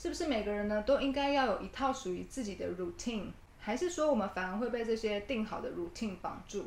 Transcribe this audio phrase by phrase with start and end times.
[0.00, 3.26] 是不是每个人呢都应该要有一套属于自己的 routine？
[3.58, 6.64] 还是说我们反而会被这些定好的 routine 绑住？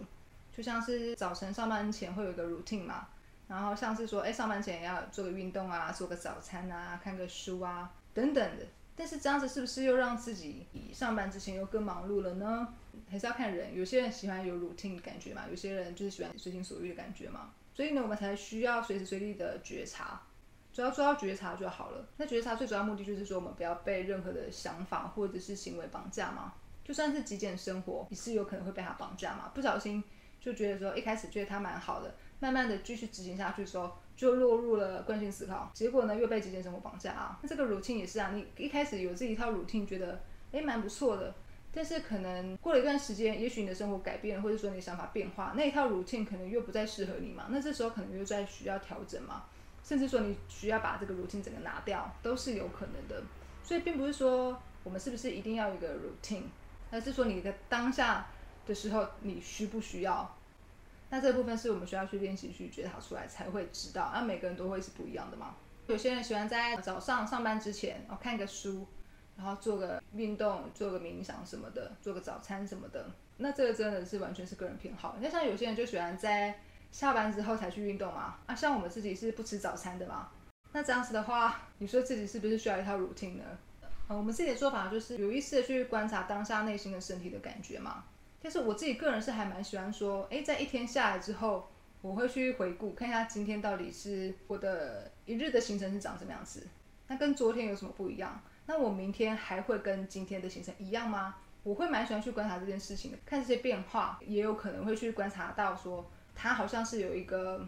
[0.56, 3.08] 就像是早晨上班前会有一个 routine 嘛，
[3.48, 8.68] 然后像是说，哎，上班前要做个运动啊，做个早餐啊，看个书啊，等等的。
[8.96, 12.72] 但是这样子是不是又让自己上班之前又更忙碌了呢？
[13.10, 17.50] 还是要看人，有些人喜欢有 routine 的感觉嘛，有些人就是喜欢随心所欲的感觉嘛。
[17.74, 20.22] 所以呢，我们才需要随时随地的觉察，
[20.74, 22.06] 主要做到觉察就好了。
[22.18, 26.54] 那觉察最主要目的就是说，我们不要被任何的想法或者是行为绑架嘛。
[26.84, 29.52] 就算是极简生活，也是有可能会被它绑架嘛。
[29.54, 30.04] 不小心
[30.42, 37.40] 就觉得说，一开始觉得它蛮好的，慢慢的继续执行下去的时候，就落入了惯性思考，结果呢又被极简生活绑架啊。
[37.42, 41.34] 那这个 routine 也是啊，你一开始有自己一套 routine，觉得诶蛮不错的。
[41.76, 47.46] 但是可能过了一段时间，也许你的生活改变了，或者说你的想法变化，那一套 routine 可能又不再适合你嘛。
[47.50, 49.46] 那这时候可能又在需要调整嘛，
[49.84, 53.22] 甚至说你需要把这个 routine 整个拿掉，都是有可能的。
[53.64, 56.44] 所以并不是说我们是不是一定要一个 routine，
[56.90, 58.28] 而是说你的当下
[58.66, 60.36] 的时候你需不需要？
[61.10, 64.12] 那这部分是我们需要去练习去觉察出来才会知道。
[64.14, 65.56] 那每个人都会是不一样的嘛。
[65.88, 68.88] 有些人喜欢在早上上班之前哦看个书。
[69.36, 75.18] 然后做个运动，做个冥想什么的，做个早餐什么的，那这个真的是完全是个人偏好。
[75.20, 76.60] 那像有些人就喜欢在
[76.94, 80.30] 下班之后才去运动嘛，啊，像我们自己是不吃早餐的嘛。
[80.72, 83.44] 那这样子的话，你说自己是不是需要一套 routine 呢？
[84.08, 88.04] 呃，我们自己的做法就是有意识的去观察当下内心的身体的感觉嘛。
[88.42, 91.68] 但是我自己个人是还蛮喜欢说，哎，在一天下来之后，
[92.02, 96.68] 我会去回顾看一下今天到底是我的一日的行程是长什么样子，
[97.08, 98.40] 那跟昨天有什么不一样？
[98.68, 101.38] 那我明天还会跟今天的行程一样吗？
[101.64, 106.06] 我会蛮喜欢去观察这件事情的，看这些变化，也有可能会去观察到说，
[106.36, 107.66] 它好像是有一个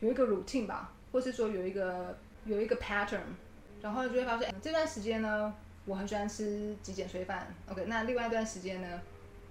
[0.00, 3.20] 有一个 routine 吧，或是说有一个有一个 pattern，
[3.82, 9.00] 然后就会发现这段时间呢，我很喜欢吃极简炊饭，OK，那另外一段时间呢，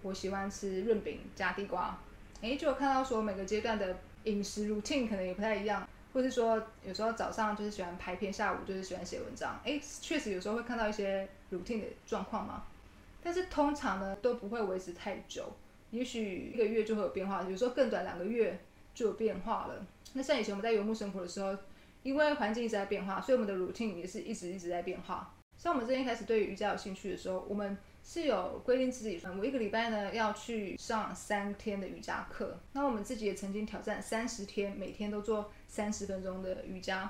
[0.01, 1.97] 我喜欢吃润饼加地瓜，
[2.41, 5.88] 诶，就有看到说每个阶段的饮食 routine 可能也不太一样。
[6.13, 9.59] 或是说，有时候早上就是喜欢拍片，下午就是喜欢写文章。
[9.63, 12.63] 哎，确实有时候会看到一些 routine 的状况嘛。
[13.22, 15.51] 但是通常呢都不会维持太久，
[15.91, 18.59] 也许一个月就会有变化，有时候更短两个月
[18.93, 19.85] 就有变化了。
[20.13, 21.55] 那像以前我们在游牧生活的时候，
[22.03, 25.33] 因为环境一直在变化，所以我们的 routine 也是一直一直在变化。
[25.57, 27.77] 像我们之前开始对瑜伽有兴趣的时候，我们。
[28.03, 32.57] 是有规定自己，我一个礼拜呢要去上三天的瑜伽课。
[32.71, 37.09] 那我们自己也曾经挑战三十天，每天都做三十分钟的瑜伽。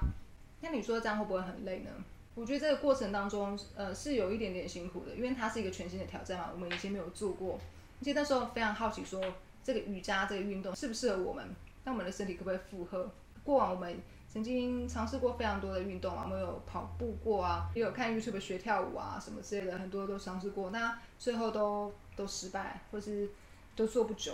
[0.60, 1.92] 那你说这样会不会很累呢？
[2.34, 7.60] 我觉得这个过程当中，呃，是有一点点辛苦的，因为它是一个全新的挑战嘛，我们以前没有做过。
[8.00, 9.22] 而且那时候非常好奇，说
[9.64, 11.56] 这个瑜伽这个运动适不适合我们？
[11.84, 13.10] 那我们的身体可不可以负荷？
[13.44, 13.98] 过往我们。
[14.30, 23.30] 曾经尝试过非常多的运动啊，我们有跑步过啊，也有看 YouTube 学跳舞啊，什么之类的，很多都尝试过，那最后都都失败，或是
[23.74, 24.34] 都做不久。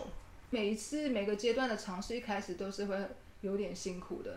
[0.49, 2.97] 每一次每个阶段的尝试，一开始都是会
[3.41, 4.35] 有点辛苦的，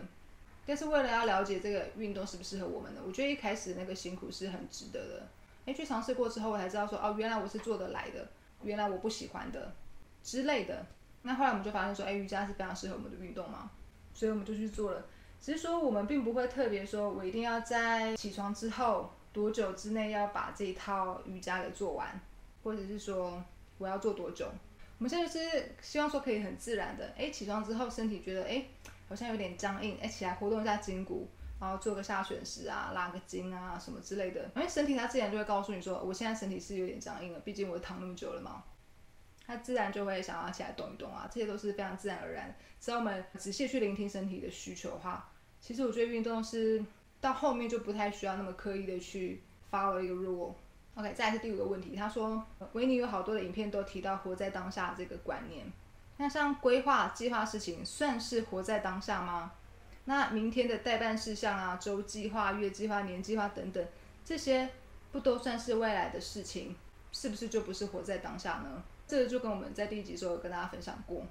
[0.65, 5.27] 但是为了要了解这个运动适不适合我们呢，我觉得一开始那个辛苦是很值得的。
[5.65, 8.25] 哎，去尝试过之后，我才知道说，哦，原来我是做得来的，
[8.63, 9.73] 原来我不喜欢的
[10.23, 10.85] 之类的。
[11.23, 13.69] 那后来我们就发现说，哎，瑜伽是非常适合我们的运动嘛，
[14.13, 15.05] 所以我们就去做了。
[15.41, 22.19] 只是说，我们并不会特别说，我一定要在起床之后多久之内要把这一套瑜伽给做完，
[22.63, 23.43] 或者是说
[23.77, 24.47] 我要做多久。
[24.99, 28.65] 我们现在是希望说可以很自然的，哎，起床之后身体觉得哎
[29.07, 31.27] 好像有点僵硬，哎，起来活动一下筋骨，
[31.59, 38.63] 然后做个下犬式啊，拉个筋啊什么之类的，因为身体它自然就会告诉你说，我现在身体是有点僵硬了，毕竟我躺那么久了嘛。
[39.45, 42.53] 它自然就会想要起来动一动啊，这些都是非常自然而然。
[42.79, 45.29] 只要我们仔细去聆听身体的需求的话，
[45.61, 46.83] 其实我觉得运动是
[47.21, 49.41] 到后面就不太需要那么刻意的去
[49.71, 50.53] follow 一个 rule。
[50.95, 55.65] OK，再来是第五个问题，他说维尼有好多的影片都提到活在当下这个观念。
[56.17, 59.53] 那像规划、计划事情算是活在当下吗？
[60.07, 63.85] 那明天的代办事项啊、周计划、月计划、年计划等等，
[64.23, 64.69] 这些
[65.11, 66.73] 不都算是未来的事情？
[67.11, 68.81] 是不是就不是活在当下呢？
[69.05, 71.25] 这个就跟我们在第一集时候有跟大家分享过，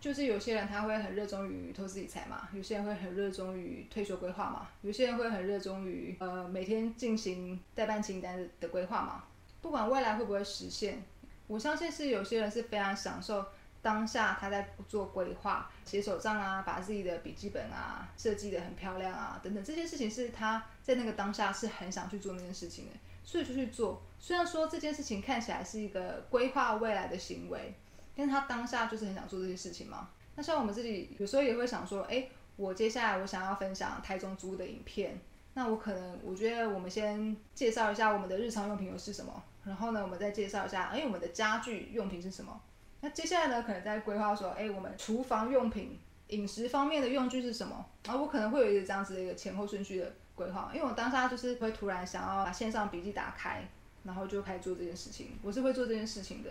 [0.00, 9.24] 就是有些人他会很热衷于投资理财嘛，有些人会很热衷于退休规划嘛，有些人会很热衷于呃每天进行代办清单的规划嘛。
[9.60, 11.02] 不管未来会不会实现，
[11.48, 13.44] 我相信是有些人是非常享受
[13.82, 22.92] 当下他在做规划、写手账啊，把自己的笔记本啊设计的很漂亮啊等等这些事情是他在那个当下是很想去做那件事情的。
[23.22, 27.74] 所以就去做，虽然说这件事情看起来是一个规划未来的行为，
[28.16, 30.08] 但是他当下就是很想做这些事情嘛。
[30.34, 32.26] 那像我们自己有时候也会想说，哎，
[32.56, 35.20] 我接下来我想要分享台中租的影片，
[35.54, 42.60] 那我可能我觉得我们先介绍一下我们的日常用品又是什么，然后呢，我们再介绍一下，哎，我们的家具用品是什么。
[43.02, 45.98] 那接下来呢，可能在规划说，哎，我们厨房用品、
[46.28, 47.86] 饮食方面的用具是什么？
[48.04, 53.66] 然后我可能会有一个这样子的一个前后顺序的规划，因为我当下就是会突然想要把线上笔记打开，
[54.04, 55.38] 然后就开始做这件事情。
[55.42, 56.50] 我是会做这件事情的。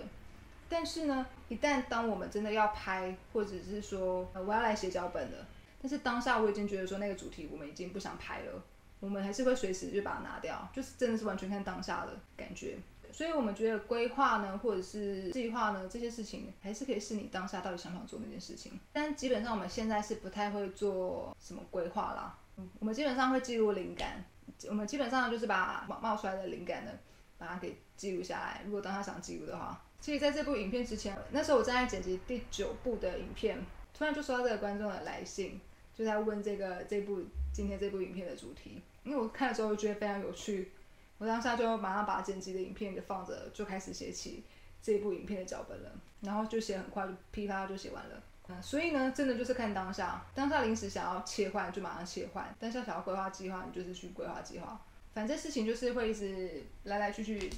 [0.67, 5.47] 但是呢，一旦当我们真的要拍，或者是说我要来写脚本了，
[5.81, 8.63] 但是当下我已经觉得说那个主题我们已经不想拍了，
[8.99, 12.77] 我们还是会随时就把它拿掉，就是真的是完全看当下的感觉。
[13.11, 18.79] 所以我们觉得规划呢，或者是计划呢，这些事情还是可以是你当下到底想不想做那件事情。
[18.94, 24.23] 但基本上我们现在是不太会做什么规划啦，嗯我们基本上会记录灵感，
[24.67, 26.91] 我们基本上就是把冒出来的灵感呢，
[27.38, 28.61] 把它给记录下来。
[28.65, 33.57] 如果当他想记录的话，其实在这部影片之前，那时候我正在剪辑第九部的影片，
[33.94, 35.59] 突然就收到这个观众的来信，
[35.94, 37.21] 就在问这个这部
[37.53, 40.71] 今天这部影片的主题，因为我看的时候觉得非常有趣。
[41.19, 44.44] 我当下就马上把剪辑的影片给放着，就开始写起
[44.81, 45.92] 这一部影片的脚本了。
[46.21, 48.24] 然后就写很快，就噼啪就写完了。
[48.48, 54.80] 嗯，所以呢，真的就是看当下，当下临时想要切换就马上切换，当下想要规划计划，你就是去规划计划。
[55.13, 57.50] 反正事情就是会一直来来去去，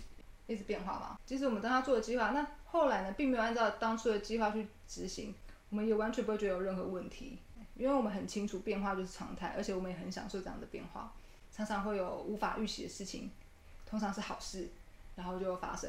[0.48, 1.20] 一直变化嘛。
[1.26, 5.34] 即使我们当下做的计划，那后来呢，并没有按照当初的计划去执行，
[5.70, 7.38] 我们也完全不会觉得有任何问题，
[7.76, 11.14] 因为我们很清楚变化就是常态，而且我们也很享受这样的变化。
[11.52, 13.30] 常常会有无法预习的事情。
[13.92, 14.70] 通常是好事，
[15.18, 15.88] 然后就发生，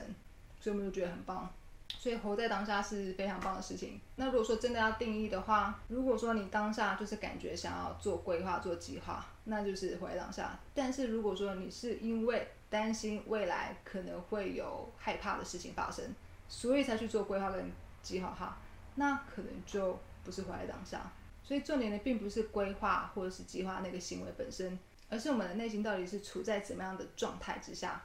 [0.61, 1.49] 所以我们就觉得很棒。
[1.89, 4.01] 所以活在当下是非常棒的事情。
[4.17, 10.59] 那如果说真的要定义的话，如果说你当下就是感觉想要做规划、做计划，那就是活在当下。
[10.75, 16.05] 但是如果说你是因为担心未来可能会有害怕的事情发生，
[16.49, 17.71] 所以才去做规划跟
[18.03, 18.59] 计划哈，
[18.97, 21.13] 那可能就不是活在当下。
[21.45, 24.77] 所以重点的并不是规划或者是计划那个行为本身。
[25.13, 28.03] 而是我们的内心到底是处在怎么样的状态之下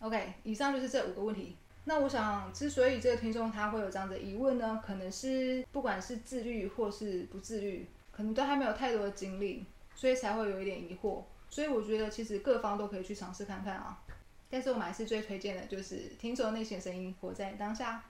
[0.00, 1.56] ？OK，以上就是这五个问题。
[1.84, 9.64] 那我想，之所以这个听众他会有这样的疑问呢，可能是不管是自律或是不自律，可能都还没有太多的经历，
[9.94, 11.22] 所以才会有一点疑惑。
[11.48, 14.02] 所以我觉得其实各方都可以去尝试看看啊。
[14.50, 18.02] 但是我们还是最推荐的就是听从内心的声音，活在当下。